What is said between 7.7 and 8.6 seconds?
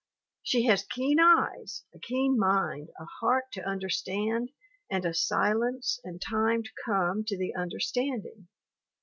standing.